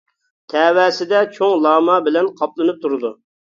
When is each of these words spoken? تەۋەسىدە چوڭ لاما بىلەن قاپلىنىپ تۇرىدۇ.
تەۋەسىدە 0.53 1.19
چوڭ 1.35 1.53
لاما 1.67 1.99
بىلەن 2.09 2.31
قاپلىنىپ 2.41 2.83
تۇرىدۇ. 2.89 3.15